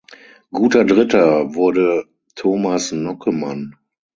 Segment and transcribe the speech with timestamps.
[0.49, 3.75] Guter Dritter wurde Thomas Nockemann.